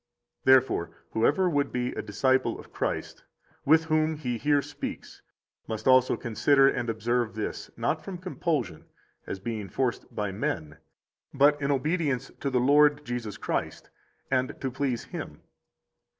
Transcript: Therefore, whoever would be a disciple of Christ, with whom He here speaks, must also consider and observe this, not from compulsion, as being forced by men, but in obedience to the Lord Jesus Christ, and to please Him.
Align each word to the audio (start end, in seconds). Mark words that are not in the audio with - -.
Therefore, 0.45 0.89
whoever 1.11 1.47
would 1.47 1.71
be 1.71 1.91
a 1.91 2.01
disciple 2.01 2.59
of 2.59 2.73
Christ, 2.73 3.23
with 3.65 3.83
whom 3.83 4.15
He 4.15 4.39
here 4.39 4.63
speaks, 4.63 5.21
must 5.67 5.85
also 5.87 6.17
consider 6.17 6.67
and 6.67 6.89
observe 6.89 7.35
this, 7.35 7.69
not 7.77 8.03
from 8.03 8.17
compulsion, 8.17 8.85
as 9.27 9.39
being 9.39 9.69
forced 9.69 10.11
by 10.15 10.31
men, 10.31 10.79
but 11.35 11.61
in 11.61 11.69
obedience 11.69 12.31
to 12.39 12.49
the 12.49 12.59
Lord 12.59 13.05
Jesus 13.05 13.37
Christ, 13.37 13.91
and 14.31 14.59
to 14.59 14.71
please 14.71 15.03
Him. 15.03 15.41